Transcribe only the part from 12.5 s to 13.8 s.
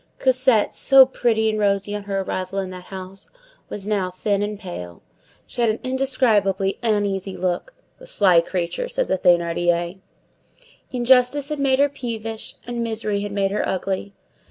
and misery had made her